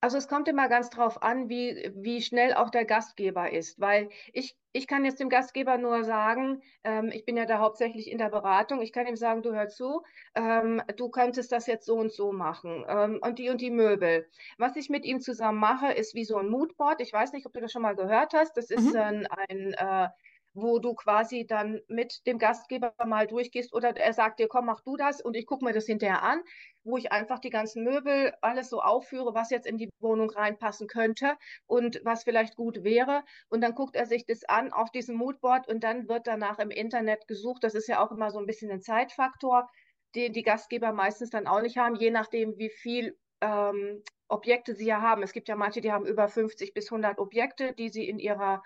Also 0.00 0.18
es 0.18 0.28
kommt 0.28 0.46
immer 0.46 0.68
ganz 0.68 0.90
drauf 0.90 1.22
an, 1.22 1.48
wie, 1.48 1.90
wie 1.96 2.20
schnell 2.20 2.54
auch 2.54 2.70
der 2.70 2.84
Gastgeber 2.84 3.50
ist, 3.52 3.80
weil 3.80 4.10
ich, 4.32 4.56
ich 4.72 4.86
kann 4.86 5.04
jetzt 5.04 5.20
dem 5.20 5.30
Gastgeber 5.30 5.78
nur 5.78 6.04
sagen, 6.04 6.62
ähm, 6.84 7.10
ich 7.12 7.24
bin 7.24 7.36
ja 7.36 7.46
da 7.46 7.58
hauptsächlich 7.58 8.10
in 8.10 8.18
der 8.18 8.28
Beratung, 8.28 8.82
ich 8.82 8.92
kann 8.92 9.06
ihm 9.06 9.16
sagen, 9.16 9.42
du 9.42 9.54
hör 9.54 9.68
zu, 9.68 10.02
ähm, 10.34 10.82
du 10.96 11.08
könntest 11.08 11.50
das 11.50 11.66
jetzt 11.66 11.86
so 11.86 11.96
und 11.96 12.12
so 12.12 12.32
machen 12.32 12.84
ähm, 12.86 13.18
und 13.22 13.38
die 13.38 13.48
und 13.48 13.60
die 13.60 13.70
Möbel. 13.70 14.28
Was 14.58 14.76
ich 14.76 14.90
mit 14.90 15.06
ihm 15.06 15.20
zusammen 15.20 15.58
mache, 15.58 15.92
ist 15.92 16.14
wie 16.14 16.24
so 16.24 16.36
ein 16.36 16.48
Moodboard. 16.48 17.00
Ich 17.00 17.12
weiß 17.12 17.32
nicht, 17.32 17.46
ob 17.46 17.54
du 17.54 17.60
das 17.60 17.72
schon 17.72 17.82
mal 17.82 17.96
gehört 17.96 18.34
hast. 18.34 18.56
Das 18.56 18.70
ist 18.70 18.92
mhm. 18.92 18.96
ein, 18.96 19.26
ein 19.26 19.72
äh, 19.72 20.08
wo 20.56 20.78
du 20.78 20.94
quasi 20.94 21.46
dann 21.46 21.82
mit 21.86 22.26
dem 22.26 22.38
Gastgeber 22.38 22.94
mal 23.04 23.26
durchgehst 23.26 23.74
oder 23.74 23.94
er 23.94 24.12
sagt 24.14 24.40
dir, 24.40 24.48
komm, 24.48 24.66
mach 24.66 24.80
du 24.80 24.96
das 24.96 25.20
und 25.20 25.36
ich 25.36 25.46
gucke 25.46 25.64
mir 25.64 25.74
das 25.74 25.84
hinterher 25.84 26.22
an, 26.22 26.42
wo 26.82 26.96
ich 26.96 27.12
einfach 27.12 27.38
die 27.38 27.50
ganzen 27.50 27.84
Möbel 27.84 28.32
alles 28.40 28.70
so 28.70 28.80
aufführe, 28.80 29.34
was 29.34 29.50
jetzt 29.50 29.66
in 29.66 29.76
die 29.76 29.90
Wohnung 30.00 30.30
reinpassen 30.30 30.88
könnte 30.88 31.36
und 31.66 32.00
was 32.04 32.24
vielleicht 32.24 32.56
gut 32.56 32.84
wäre. 32.84 33.22
Und 33.48 33.60
dann 33.60 33.74
guckt 33.74 33.96
er 33.96 34.06
sich 34.06 34.24
das 34.24 34.44
an 34.44 34.72
auf 34.72 34.90
diesem 34.90 35.16
Moodboard 35.16 35.68
und 35.68 35.84
dann 35.84 36.08
wird 36.08 36.26
danach 36.26 36.58
im 36.58 36.70
Internet 36.70 37.28
gesucht. 37.28 37.62
Das 37.62 37.74
ist 37.74 37.86
ja 37.86 38.02
auch 38.02 38.10
immer 38.10 38.30
so 38.30 38.38
ein 38.38 38.46
bisschen 38.46 38.70
ein 38.70 38.80
Zeitfaktor, 38.80 39.68
den 40.14 40.32
die 40.32 40.42
Gastgeber 40.42 40.92
meistens 40.92 41.28
dann 41.28 41.46
auch 41.46 41.60
nicht 41.60 41.76
haben, 41.76 41.96
je 41.96 42.10
nachdem, 42.10 42.56
wie 42.56 42.70
viel 42.70 43.18
ähm, 43.42 44.02
Objekte 44.28 44.74
sie 44.74 44.86
ja 44.86 45.02
haben. 45.02 45.22
Es 45.22 45.34
gibt 45.34 45.48
ja 45.48 45.56
manche, 45.56 45.82
die 45.82 45.92
haben 45.92 46.06
über 46.06 46.28
50 46.28 46.72
bis 46.72 46.90
100 46.90 47.18
Objekte, 47.18 47.74
die 47.74 47.90
sie 47.90 48.08
in 48.08 48.18
ihrer 48.18 48.62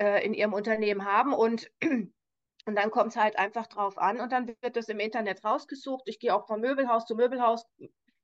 äh, 0.00 0.24
in 0.24 0.34
ihrem 0.34 0.52
Unternehmen 0.52 1.04
haben 1.04 1.32
und 1.32 1.70
und 1.82 2.76
dann 2.76 2.90
kommt 2.90 3.10
es 3.10 3.16
halt 3.16 3.38
einfach 3.38 3.66
drauf 3.66 3.98
an 3.98 4.20
und 4.20 4.32
dann 4.32 4.48
wird 4.48 4.76
das 4.76 4.88
im 4.88 5.00
Internet 5.00 5.44
rausgesucht. 5.44 6.04
Ich 6.06 6.18
gehe 6.18 6.34
auch 6.34 6.46
von 6.46 6.60
Möbelhaus 6.60 7.06
zu 7.06 7.14
Möbelhaus, 7.14 7.66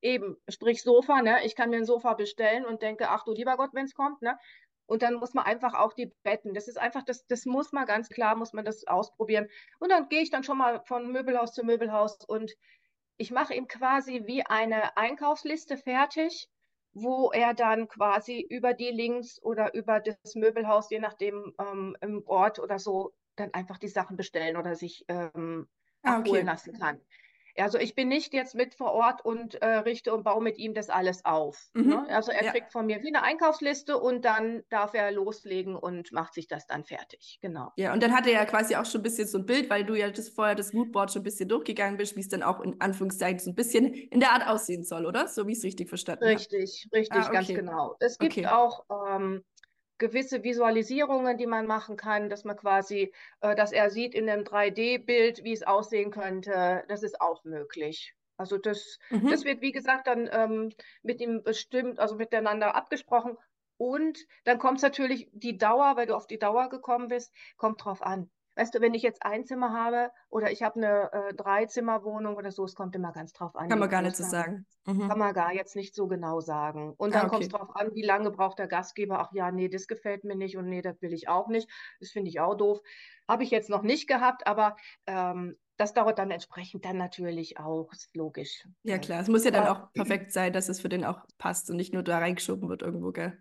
eben, 0.03 0.37
sprich 0.49 0.83
Sofa, 0.83 1.23
ne? 1.23 1.45
Ich 1.45 1.55
kann 1.55 1.71
mir 1.71 1.77
ein 1.77 1.85
Sofa 1.85 2.15
bestellen 2.15 2.65
und 2.65 2.83
denke, 2.83 3.09
ach 3.11 3.25
du 3.25 3.33
lieber 3.33 3.57
Gott, 3.57 3.71
wenn 3.73 3.87
es 3.87 3.95
kommt, 3.95 4.23
ne? 4.23 4.39
Und 4.87 5.03
dann 5.03 5.15
muss 5.15 5.35
man 5.35 5.45
einfach 5.45 5.75
auch 5.75 5.93
die 5.95 6.13
Betten. 6.23 6.55
Das 6.55 6.69
ist 6.69 6.79
einfach, 6.79 7.03
das, 7.03 7.27
das 7.27 7.45
muss 7.45 7.73
man 7.73 7.87
ganz 7.87 8.09
klar, 8.09 8.37
muss 8.37 8.53
man 8.53 8.65
das 8.65 8.87
ausprobieren. 8.87 9.49
Und 9.81 9.91
dann 9.91 10.09
gehe 10.09 10.23
ich 10.23 10.31
dann 10.31 10.45
schon 10.45 10.59
mal 10.59 10.81
von 10.85 11.11
Möbelhaus 11.11 11.53
zu 11.53 11.65
Möbelhaus 11.65 12.19
und 12.27 12.55
ich 13.19 13.31
mache 13.31 13.55
ihm 13.55 13.67
quasi 13.67 14.23
wie 14.27 14.45
eine 14.47 14.97
Einkaufsliste 14.97 15.77
fertig 15.77 16.49
wo 16.99 17.31
er 17.31 17.53
dann 17.53 17.89
quasi 17.89 18.41
über 18.41 18.73
die 18.73 18.89
Links 18.89 19.41
oder 19.43 19.75
über 19.75 20.01
das 20.01 20.35
Möbelhaus, 20.35 20.89
je 20.89 20.99
nachdem 20.99 21.53
ähm, 21.61 21.95
im 22.01 22.23
Ort 22.27 22.59
oder 22.59 22.79
so, 22.79 23.13
dann 23.37 23.53
einfach 23.53 23.77
die 23.77 23.89
Sachen 23.89 24.17
bestellen 24.17 24.57
oder 24.57 24.75
sich 24.75 25.05
ähm, 25.09 25.69
ah, 26.03 26.17
abholen 26.17 26.37
okay. 26.37 26.47
lassen 26.47 26.79
kann. 26.79 26.99
Also 27.59 27.79
ich 27.79 27.95
bin 27.95 28.09
nicht 28.09 28.33
jetzt 28.33 28.55
mit 28.55 28.75
vor 28.75 28.93
Ort 28.93 29.25
und 29.25 29.55
äh, 29.63 29.67
richte 29.67 30.15
und 30.15 30.25
baue 30.25 30.43
mit 30.43 30.59
ihm 30.59 30.75
das 30.75 30.91
alles 30.91 31.25
auf. 31.25 31.69
Mhm. 31.75 31.89
Ne? 31.89 32.07
Also 32.09 32.33
er 32.33 32.45
ja. 32.45 32.53
kriegt 32.53 32.73
von 32.73 32.87
mir 32.87 33.03
wie 33.03 33.09
eine 33.09 33.23
Einkaufsliste 33.23 33.99
und 33.99 34.25
dann 34.25 34.63
darf 34.69 34.95
er 34.95 35.11
loslegen 35.13 35.77
und 35.77 36.13
macht 36.13 36.35
sich 36.35 36.49
das 36.49 36.67
dann 36.67 36.85
fertig. 36.85 37.39
Genau. 37.41 37.73
Ja, 37.77 37.93
und 37.93 38.03
dann 38.03 38.15
hat 38.15 38.27
er 38.27 38.33
ja 38.33 38.45
quasi 38.45 38.77
auch 38.77 38.85
schon 38.85 39.01
ein 39.01 39.05
bisschen 39.05 39.27
so 39.27 39.39
ein 39.39 39.47
Bild, 39.47 39.71
weil 39.71 39.85
du 39.85 39.95
ja 39.95 40.11
das 40.11 40.29
vorher 40.29 40.55
das 40.55 40.73
Moodboard 40.73 41.13
schon 41.13 41.21
ein 41.21 41.25
bisschen 41.25 41.49
durchgegangen 41.49 41.97
bist, 41.97 42.17
wie 42.17 42.21
es 42.21 42.29
dann 42.29 42.43
auch 42.43 42.61
in 42.61 42.81
Anführungszeichen 42.81 43.39
so 43.39 43.51
ein 43.51 43.55
bisschen 43.55 43.93
in 43.93 44.21
der 44.21 44.33
Art 44.33 44.47
aussehen 44.47 44.85
soll, 44.85 45.07
oder? 45.07 45.29
So 45.29 45.47
wie 45.47 45.53
ich 45.53 45.59
es 45.59 45.65
richtig 45.65 45.89
verstanden 45.89 46.25
habe. 46.25 46.35
Richtig, 46.35 46.89
richtig, 46.93 47.19
ah, 47.19 47.27
okay. 47.27 47.33
ganz 47.33 47.49
genau. 47.49 47.97
Es 48.01 48.19
gibt 48.19 48.37
okay. 48.37 48.47
auch 48.47 48.85
ähm, 48.91 49.45
gewisse 49.99 50.43
Visualisierungen, 50.43 51.37
die 51.39 51.47
man 51.47 51.67
machen 51.67 51.97
kann, 51.97 52.29
dass 52.29 52.45
man 52.45 52.57
quasi, 52.57 53.13
äh, 53.41 53.55
dass 53.55 53.73
er 53.73 53.91
sieht 53.91 54.15
in 54.15 54.29
einem 54.29 54.45
3D-Bild, 54.45 55.45
wie 55.45 55.53
es 55.53 55.63
aussehen 55.63 56.11
könnte. 56.11 56.85
Das 56.89 57.03
ist 57.03 57.21
auch 57.21 57.45
möglich. 57.45 58.15
Also 58.37 58.59
das, 58.59 58.99
mhm. 59.11 59.31
das 59.31 59.45
wird, 59.45 59.63
wie 59.63 59.73
gesagt, 59.73 60.07
dann 60.07 60.29
ähm, 60.31 60.73
mit 61.03 61.21
ihm 61.21 61.43
bestimmt, 61.43 61.99
also 61.99 62.17
miteinander 62.17 62.75
abgesprochen. 62.75 63.37
Und 63.79 64.19
dann 64.45 64.59
kommt 64.59 64.79
es 64.79 64.83
natürlich 64.83 65.29
die 65.33 65.59
Dauer, 65.59 65.97
weil 65.97 66.07
du 66.07 66.17
auf 66.17 66.27
die 66.27 66.39
Dauer 66.39 66.69
gekommen 66.69 67.09
bist, 67.09 67.35
kommt 67.57 67.85
drauf 67.85 68.03
an. 68.03 68.31
Weißt 68.57 68.75
du, 68.75 68.81
wenn 68.81 68.95
ich 68.95 69.03
jetzt 69.03 69.23
ein 69.23 69.45
Zimmer 69.45 69.73
habe 69.73 70.11
oder 70.31 70.51
ich 70.51 70.63
habe 70.63 70.77
eine 70.77 71.13
äh, 71.13 71.35
Dreizimmerwohnung 71.35 72.37
oder 72.37 72.51
so, 72.51 72.65
es 72.65 72.75
kommt 72.75 72.97
immer 72.97 73.13
ganz 73.13 73.33
drauf 73.33 73.55
an. 73.55 73.69
Kann 73.69 73.79
man 73.79 73.91
gar 73.91 74.01
nicht 74.03 74.17
so 74.17 74.25
sagen. 74.25 74.67
Mhm. 74.87 75.09
Kann 75.09 75.19
man 75.19 75.35
gar 75.35 75.53
jetzt 75.53 75.77
nicht 75.77 75.95
so 75.95 76.07
genau 76.09 76.41
sagen. 76.41 76.95
Und 76.97 77.15
dann 77.15 77.23
ah, 77.23 77.25
okay. 77.25 77.31
kommt 77.31 77.43
es 77.43 77.49
drauf 77.51 77.77
an, 77.77 77.95
wie 77.95 78.03
lange 78.03 78.31
braucht 78.31 78.59
der 78.59 78.67
Gastgeber. 78.67 79.21
Ach 79.21 79.33
ja, 79.33 79.51
nee, 79.51 79.69
das 79.69 79.87
gefällt 79.87 80.25
mir 80.25 80.37
nicht 80.37 80.57
und 80.57 80.69
nee, 80.69 80.81
das 80.81 81.03
will 81.03 81.13
ich 81.13 81.29
auch 81.29 81.49
nicht. 81.49 81.69
Das 82.01 82.11
finde 82.11 82.31
ich 82.31 82.41
auch 82.41 82.55
doof. 82.55 82.81
Habe 83.29 83.43
ich 83.43 83.51
jetzt 83.51 83.69
noch 83.69 83.83
nicht 83.83 84.09
gehabt, 84.09 84.47
aber 84.47 84.77
ähm, 85.07 85.57
das 85.77 85.93
dauert 85.93 86.19
dann 86.19 86.31
entsprechend 86.31 86.85
dann 86.85 86.97
natürlich 86.97 87.59
auch, 87.59 87.93
ist 87.93 88.17
logisch. 88.17 88.67
Ja, 88.83 88.97
klar. 88.97 89.21
Es 89.21 89.29
muss 89.29 89.45
ja 89.45 89.51
dann 89.51 89.67
auch 89.67 89.93
perfekt 89.93 90.33
sein, 90.33 90.53
dass 90.53 90.71
es 90.71 90.81
für 90.81 90.89
den 90.89 91.05
auch 91.05 91.21
passt 91.37 91.69
und 91.71 91.77
nicht 91.77 91.93
nur 91.93 92.03
da 92.03 92.19
reingeschoben 92.19 92.69
wird 92.69 92.83
irgendwo, 92.83 93.13
gell? 93.13 93.37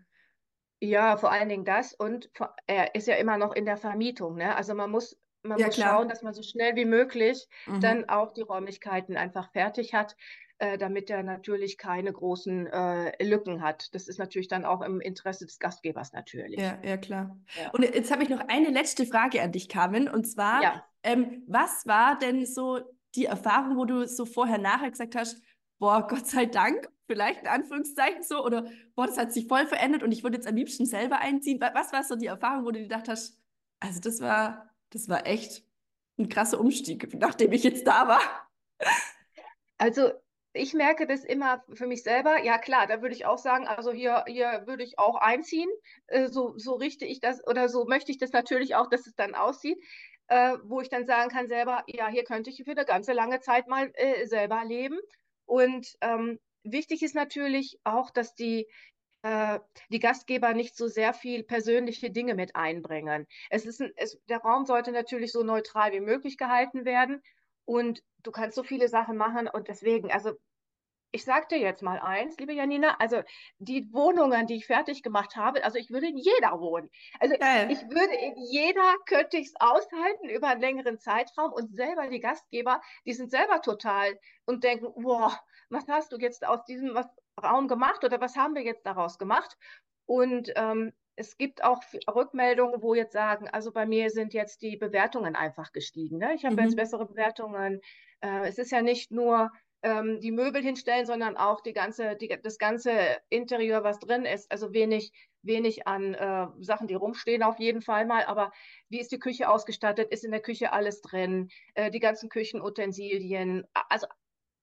Ja, 0.82 1.18
vor 1.18 1.32
allen 1.32 1.50
Dingen 1.50 1.66
das 1.66 1.94
und 1.94 2.30
er 2.68 2.96
ist 2.96 3.08
ja 3.08 3.16
immer 3.16 3.38
noch 3.38 3.54
in 3.56 3.66
der 3.66 3.78
Vermietung, 3.78 4.36
ne? 4.36 4.56
Also 4.56 4.74
man 4.76 4.92
muss, 4.92 5.18
man 5.42 5.60
Ja, 5.60 5.68
muss 5.68 5.76
klar. 5.76 5.96
schauen, 5.96 6.10
dass 6.10 6.22
man 6.22 6.34
so 6.34 6.44
schnell 6.44 6.76
wie 6.76 6.86
möglich 6.86 7.48
Mhm. 7.66 7.82
dann 7.82 8.10
auch 8.10 8.34
die 8.34 8.42
Räumlichkeiten 8.42 9.16
einfach 9.18 9.52
fertig 9.52 9.94
hat, 9.94 10.16
äh, 10.58 10.78
damit 10.78 11.10
er 11.10 11.24
natürlich 11.24 11.78
keine 11.78 12.12
großen 12.12 12.68
äh, 12.68 13.24
Lücken 13.24 13.62
hat. 13.62 13.94
Das 13.96 14.08
ist 14.08 14.20
natürlich 14.20 14.48
dann 14.48 14.66
auch 14.66 14.82
im 14.82 15.00
Interesse 15.02 15.46
des 15.46 15.60
Gastgebers 15.60 16.12
natürlich. 16.14 16.60
Ja, 16.62 16.78
ja, 16.84 16.98
klar. 16.98 17.38
Ja. 17.54 17.70
Und 17.72 17.84
jetzt 17.84 18.12
habe 18.12 18.24
ich 18.24 18.30
noch 18.30 18.42
eine 18.48 18.70
letzte 18.70 19.06
Frage 19.06 19.42
an 19.42 19.52
dich, 19.52 19.70
Carmen. 19.70 20.10
Und 20.10 20.26
zwar, 20.26 20.62
Ja. 20.62 20.86
ähm, 21.04 21.44
was 21.48 21.86
war 21.86 22.18
denn 22.20 22.46
so 22.46 22.80
die 23.16 23.26
Erfahrung, 23.26 23.78
wo 23.78 23.86
du 23.86 24.08
so 24.08 24.26
vorher, 24.26 24.58
nachher 24.58 24.92
gesagt 24.92 25.16
hast, 25.16 25.42
boah, 25.80 26.06
Gott 26.08 26.28
sei 26.28 26.46
Dank, 26.46 26.90
vielleicht 27.08 27.42
in 27.42 27.48
Anführungszeichen 27.48 28.24
so, 28.24 28.44
oder 28.44 28.70
boah, 28.96 29.08
das 29.08 29.18
hat 29.18 29.34
sich 29.34 29.48
voll 29.48 29.68
verändert 29.68 30.04
und 30.04 30.12
ich 30.12 30.24
würde 30.24 30.38
jetzt 30.38 30.48
am 30.48 30.56
liebsten 30.56 30.86
selber 30.86 31.20
einziehen. 31.20 31.60
Wa- 31.62 31.72
Was 31.74 31.94
war 31.94 32.04
so 32.04 32.16
die 32.16 32.28
Erfahrung, 32.28 32.66
wo 32.66 32.72
du 32.72 32.82
gedacht 32.82 33.08
hast, 33.10 33.40
also 33.80 34.00
das 34.00 34.22
war, 34.22 34.70
das 34.92 35.10
war 35.10 35.26
echt 35.28 35.64
ein 36.18 36.30
krasser 36.30 36.60
Umstieg, 36.60 37.14
nachdem 37.20 37.52
ich 37.52 37.64
jetzt 37.64 37.86
da 37.88 38.08
war. 38.08 38.22
Also 39.78 40.12
ich 40.54 40.74
merke 40.74 41.06
das 41.06 41.24
immer 41.26 41.64
für 41.74 41.88
mich 41.88 42.04
selber. 42.04 42.42
Ja 42.44 42.58
klar, 42.58 42.88
da 42.88 43.02
würde 43.02 43.16
ich 43.16 43.26
auch 43.26 43.38
sagen, 43.38 43.68
also 43.68 43.92
hier, 43.92 44.24
hier 44.28 44.64
würde 44.66 44.84
ich 44.84 44.98
auch 45.00 45.16
einziehen. 45.16 45.70
Äh, 46.08 46.28
so, 46.30 46.58
so 46.58 46.76
richte 46.76 47.06
ich 47.06 47.20
das 47.20 47.46
oder 47.46 47.68
so 47.70 47.86
möchte 47.86 48.12
ich 48.12 48.18
das 48.18 48.32
natürlich 48.32 48.76
auch, 48.76 48.88
dass 48.90 49.06
es 49.08 49.16
dann 49.16 49.36
aussieht, 49.36 49.78
äh, 50.28 50.58
wo 50.64 50.82
ich 50.82 50.90
dann 50.90 51.06
sagen 51.06 51.30
kann 51.30 51.48
selber, 51.48 51.84
ja, 51.88 52.08
hier 52.08 52.24
könnte 52.24 52.50
ich 52.50 52.64
für 52.64 52.72
eine 52.72 52.86
ganze 52.86 53.14
lange 53.14 53.42
Zeit 53.42 53.68
mal 53.68 53.92
äh, 53.96 54.26
selber 54.28 54.64
leben. 54.66 54.98
Und 55.46 55.96
ähm, 56.02 56.40
wichtig 56.66 57.04
ist 57.04 57.16
natürlich 57.16 57.80
auch, 57.84 58.12
dass 58.12 58.36
die 58.36 58.68
äh, 59.26 59.60
die 59.90 60.00
Gastgeber 60.00 60.54
nicht 60.54 60.78
so 60.78 60.88
sehr 60.88 61.14
viel 61.14 61.44
persönliche 61.44 62.12
Dinge 62.12 62.36
mit 62.36 62.56
einbringen. 62.56 63.26
Es 63.50 63.66
ist 63.66 63.82
ein, 63.82 63.92
es, 63.96 64.20
der 64.30 64.38
Raum 64.38 64.66
sollte 64.66 64.92
natürlich 64.92 65.32
so 65.32 65.42
neutral 65.44 65.94
wie 65.94 66.00
möglich 66.00 66.38
gehalten 66.38 66.86
werden 66.86 67.24
und 67.66 68.04
du 68.22 68.32
kannst 68.32 68.56
so 68.56 68.62
viele 68.62 68.88
Sachen 68.88 69.18
machen 69.18 69.48
und 69.48 69.68
deswegen, 69.68 70.12
also 70.12 70.34
ich 71.12 71.24
sag 71.24 71.48
dir 71.50 71.58
jetzt 71.58 71.82
mal 71.82 72.00
eins, 72.00 72.38
liebe 72.38 72.54
Janina, 72.54 72.98
also 73.00 73.24
die 73.58 73.92
Wohnungen, 73.94 74.48
die 74.48 74.58
ich 74.58 74.68
fertig 74.68 75.02
gemacht 75.02 75.38
habe, 75.38 75.64
also 75.64 75.80
ich 75.80 75.90
würde 75.90 76.08
in 76.08 76.18
jeder 76.18 76.60
wohnen. 76.60 76.92
Also 77.20 77.36
Geil. 77.38 77.72
ich 77.72 77.82
würde 77.90 78.14
in 78.16 78.36
jeder, 78.52 78.96
könnte 79.08 79.38
ich 79.38 79.48
es 79.48 79.54
aushalten 79.58 80.30
über 80.30 80.50
einen 80.50 80.62
längeren 80.62 81.00
Zeitraum 81.00 81.54
und 81.54 81.74
selber 81.74 82.10
die 82.10 82.20
Gastgeber, 82.20 82.82
die 83.06 83.14
sind 83.14 83.32
selber 83.32 83.62
total 83.62 84.20
und 84.46 84.66
denken, 84.66 84.92
boah, 85.02 85.40
was 85.70 85.88
hast 85.88 86.12
du 86.12 86.18
jetzt 86.18 86.46
aus 86.46 86.64
diesem 86.66 86.98
Raum 87.42 87.68
gemacht 87.68 88.04
oder 88.04 88.22
was 88.22 88.36
haben 88.36 88.56
wir 88.56 88.64
jetzt 88.64 88.86
daraus 88.86 89.18
gemacht? 89.18 89.58
Und 90.06 90.52
ähm, 90.56 90.94
es 91.16 91.38
gibt 91.38 91.64
auch 91.64 91.82
Rückmeldungen, 92.14 92.82
wo 92.82 92.94
jetzt 92.94 93.14
sagen, 93.14 93.48
also 93.50 93.72
bei 93.72 93.86
mir 93.86 94.10
sind 94.10 94.34
jetzt 94.34 94.62
die 94.62 94.78
Bewertungen 94.78 95.36
einfach 95.36 95.72
gestiegen. 95.72 96.18
Ne? 96.18 96.34
Ich 96.36 96.46
habe 96.46 96.56
Mhm. 96.56 96.62
jetzt 96.62 96.76
bessere 96.76 97.06
Bewertungen. 97.08 97.82
Äh, 98.22 98.48
es 98.48 98.58
ist 98.58 98.72
ja 98.72 98.82
nicht 98.82 99.12
nur 99.12 99.52
ähm, 99.82 100.20
die 100.20 100.32
Möbel 100.32 100.62
hinstellen, 100.62 101.06
sondern 101.06 101.38
auch 101.38 101.62
die 101.62 101.74
ganze, 101.74 102.16
die, 102.16 102.28
das 102.42 102.58
ganze 102.58 102.92
Interieur, 103.30 103.84
was 103.84 104.00
drin 104.00 104.26
ist. 104.26 104.52
Also 104.52 104.74
wenig, 104.74 105.12
wenig 105.42 105.88
an 105.88 106.14
äh, 106.16 106.48
Sachen, 106.60 106.88
die 106.88 106.96
rumstehen 106.96 107.44
auf 107.44 107.60
jeden 107.60 107.82
Fall 107.82 108.06
mal. 108.06 108.26
Aber 108.26 108.52
wie 108.90 109.00
ist 109.00 109.12
die 109.12 109.20
Küche 109.20 109.50
ausgestattet? 109.50 110.12
Ist 110.12 110.26
in 110.26 110.32
der 110.32 110.42
Küche 110.42 110.74
alles 110.74 111.02
drin? 111.02 111.50
Äh, 111.76 111.92
die 111.92 112.00
ganzen 112.00 112.30
Küchenutensilien. 112.30 113.66
Also 113.90 114.08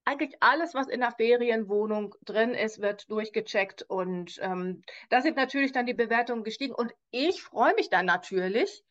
eigentlich 0.04 0.37
alles, 0.40 0.75
was 0.75 0.88
in 0.88 1.00
der 1.00 1.12
Ferienwohnung 1.12 2.14
drin 2.25 2.54
ist, 2.54 2.80
wird 2.80 3.11
durchgecheckt. 3.11 3.82
Und 3.82 4.38
ähm, 4.40 4.82
da 5.11 5.21
sind 5.23 5.37
natürlich 5.37 5.73
dann 5.73 5.87
die 5.87 5.94
Bewertungen 5.94 6.44
gestiegen. 6.44 6.75
Und 6.75 6.92
ich 7.11 7.42
freue 7.42 7.75
mich 7.75 7.90
dann 7.90 8.06
natürlich. 8.06 8.85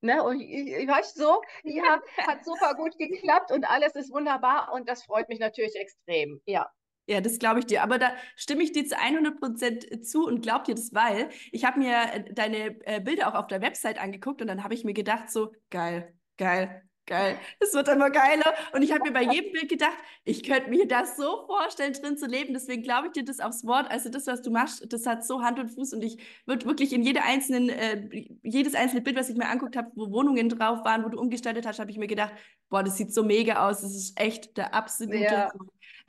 Ne, 0.00 0.22
und 0.22 0.40
ich, 0.40 0.72
ich 0.72 0.88
weiß 0.88 1.14
so, 1.14 1.42
ja, 1.64 2.00
hat 2.18 2.44
super 2.44 2.74
gut 2.76 2.96
geklappt 2.98 3.50
und 3.50 3.68
alles 3.68 3.96
ist 3.96 4.12
wunderbar 4.12 4.72
und 4.72 4.88
das 4.88 5.02
freut 5.02 5.28
mich 5.28 5.40
natürlich 5.40 5.74
extrem. 5.74 6.40
Ja. 6.46 6.70
Ja, 7.08 7.22
das 7.22 7.38
glaube 7.38 7.60
ich 7.60 7.66
dir. 7.66 7.82
Aber 7.82 7.98
da 7.98 8.12
stimme 8.36 8.62
ich 8.62 8.72
dir 8.72 8.86
zu 8.86 8.96
100% 8.96 10.02
zu 10.02 10.26
und 10.26 10.42
glaub 10.42 10.64
dir 10.64 10.74
das, 10.74 10.92
weil 10.92 11.30
ich 11.50 11.64
habe 11.64 11.80
mir 11.80 11.96
äh, 12.12 12.32
deine 12.32 12.78
äh, 12.86 13.00
Bilder 13.00 13.28
auch 13.28 13.34
auf 13.34 13.46
der 13.46 13.62
Website 13.62 13.98
angeguckt 13.98 14.40
und 14.42 14.46
dann 14.46 14.62
habe 14.62 14.74
ich 14.74 14.84
mir 14.84 14.92
gedacht, 14.92 15.30
so 15.30 15.52
geil, 15.70 16.14
geil, 16.36 16.87
geil. 17.08 17.36
Es 17.58 17.74
wird 17.74 17.88
immer 17.88 18.10
geiler. 18.10 18.54
Und 18.72 18.82
ich 18.82 18.92
habe 18.92 19.02
mir 19.02 19.12
bei 19.12 19.22
jedem 19.22 19.50
Bild 19.52 19.68
gedacht, 19.68 19.96
ich 20.24 20.44
könnte 20.44 20.70
mir 20.70 20.86
das 20.86 21.16
so 21.16 21.44
vorstellen, 21.46 21.92
drin 21.94 22.16
zu 22.16 22.26
leben. 22.26 22.54
Deswegen 22.54 22.82
glaube 22.84 23.08
ich 23.08 23.12
dir 23.14 23.24
das 23.24 23.40
aufs 23.40 23.66
Wort. 23.66 23.90
Also 23.90 24.08
das, 24.10 24.26
was 24.28 24.42
du 24.42 24.50
machst, 24.50 24.92
das 24.92 25.06
hat 25.06 25.26
so 25.26 25.42
Hand 25.42 25.58
und 25.58 25.70
Fuß 25.70 25.94
und 25.94 26.02
ich 26.04 26.18
würde 26.46 26.66
wirklich 26.66 26.92
in 26.92 27.02
jede 27.02 27.22
einzelnen, 27.22 27.68
äh, 27.70 28.28
jedes 28.44 28.74
einzelne 28.76 29.00
Bild, 29.02 29.16
was 29.16 29.28
ich 29.28 29.36
mir 29.36 29.48
anguckt 29.48 29.76
habe, 29.76 29.90
wo 29.96 30.12
Wohnungen 30.12 30.48
drauf 30.48 30.84
waren, 30.84 31.04
wo 31.04 31.08
du 31.08 31.18
umgestaltet 31.18 31.66
hast, 31.66 31.80
habe 31.80 31.90
ich 31.90 31.98
mir 31.98 32.06
gedacht, 32.06 32.32
boah, 32.68 32.84
das 32.84 32.96
sieht 32.96 33.12
so 33.12 33.24
mega 33.24 33.66
aus. 33.68 33.80
Das 33.80 33.94
ist 33.96 34.20
echt 34.20 34.56
der 34.56 34.74
absolute 34.74 35.16
Ja. 35.18 35.50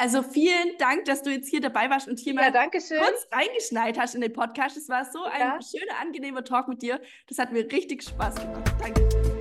Also 0.02 0.24
vielen 0.24 0.78
Dank, 0.78 1.06
dass 1.06 1.24
du 1.24 1.30
jetzt 1.30 1.50
hier 1.50 1.60
dabei 1.60 1.90
warst 1.90 2.08
und 2.08 2.20
hier 2.20 2.34
Ja, 2.34 2.42
mal 2.42 2.52
danke 2.54 2.80
schön. 2.80 3.00
kurz 3.00 3.28
reingeschneit 3.34 4.00
hast 4.00 4.16
in 4.16 4.22
den 4.22 4.32
Podcast. 4.32 4.78
Es 4.78 4.88
war 4.88 5.04
so 5.04 5.24
ein 5.24 5.40
Ja. 5.42 5.60
schöner, 5.62 6.00
angenehmer 6.02 6.44
Talk 6.46 6.70
mit 6.70 6.82
dir. 6.82 7.02
Das 7.28 7.38
hat 7.38 7.52
mir 7.52 7.70
richtig 7.70 8.04
Spaß 8.04 8.36
gemacht. 8.36 8.72
Danke. 8.80 9.39